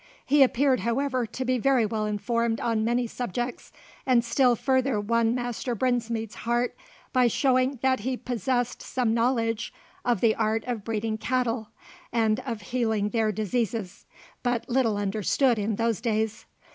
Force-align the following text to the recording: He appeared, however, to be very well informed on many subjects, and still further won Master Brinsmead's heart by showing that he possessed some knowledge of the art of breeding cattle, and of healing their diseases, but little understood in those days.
He 0.25 0.41
appeared, 0.41 0.79
however, 0.79 1.27
to 1.27 1.45
be 1.45 1.59
very 1.59 1.85
well 1.85 2.07
informed 2.07 2.59
on 2.59 2.83
many 2.83 3.05
subjects, 3.05 3.71
and 4.03 4.25
still 4.25 4.55
further 4.55 4.99
won 4.99 5.35
Master 5.35 5.75
Brinsmead's 5.75 6.33
heart 6.33 6.75
by 7.13 7.27
showing 7.27 7.77
that 7.83 7.99
he 7.99 8.17
possessed 8.17 8.81
some 8.81 9.13
knowledge 9.13 9.71
of 10.03 10.19
the 10.19 10.33
art 10.33 10.63
of 10.65 10.83
breeding 10.83 11.19
cattle, 11.19 11.69
and 12.11 12.39
of 12.47 12.61
healing 12.61 13.09
their 13.09 13.31
diseases, 13.31 14.07
but 14.41 14.67
little 14.67 14.97
understood 14.97 15.59
in 15.59 15.75
those 15.75 16.01
days. 16.01 16.47